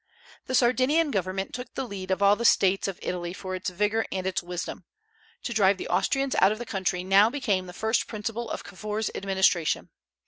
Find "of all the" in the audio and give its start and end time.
2.09-2.43